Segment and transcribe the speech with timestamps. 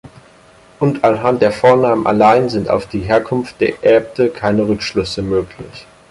[0.79, 5.85] Und anhand der Vornamen allein sind auf die Herkunft der Äbte keine Rückschlüsse möglich.